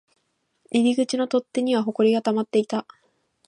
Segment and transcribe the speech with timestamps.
[0.71, 2.87] 入り口の取っ手には埃が溜まっていた